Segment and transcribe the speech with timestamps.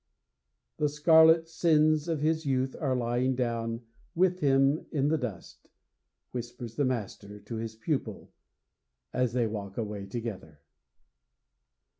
[0.77, 3.81] 'The scarlet sins of his youth are lying down
[4.15, 5.69] with him in the dust,'
[6.31, 8.31] whispers the master to his pupil
[9.13, 10.59] as they walk away together.